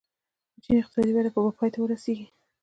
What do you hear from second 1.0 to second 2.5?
وده به پای ته ورسېږي.